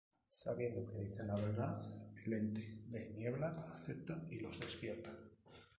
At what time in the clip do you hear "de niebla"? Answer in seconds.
2.87-3.67